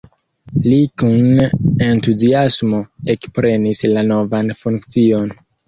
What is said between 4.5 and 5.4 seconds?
funkcion.